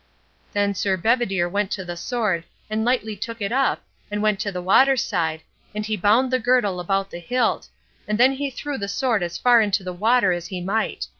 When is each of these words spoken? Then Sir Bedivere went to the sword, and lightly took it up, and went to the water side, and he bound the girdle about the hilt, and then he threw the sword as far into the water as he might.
Then 0.53 0.73
Sir 0.73 0.97
Bedivere 0.97 1.47
went 1.47 1.69
to 1.73 1.85
the 1.85 1.95
sword, 1.95 2.43
and 2.71 2.83
lightly 2.83 3.15
took 3.15 3.39
it 3.39 3.51
up, 3.51 3.83
and 4.09 4.23
went 4.23 4.39
to 4.39 4.51
the 4.51 4.59
water 4.59 4.97
side, 4.97 5.41
and 5.75 5.85
he 5.85 5.95
bound 5.95 6.31
the 6.33 6.39
girdle 6.39 6.79
about 6.79 7.11
the 7.11 7.19
hilt, 7.19 7.69
and 8.07 8.17
then 8.17 8.31
he 8.31 8.49
threw 8.49 8.79
the 8.79 8.87
sword 8.87 9.21
as 9.21 9.37
far 9.37 9.61
into 9.61 9.83
the 9.83 9.93
water 9.93 10.31
as 10.31 10.47
he 10.47 10.59
might. 10.59 11.05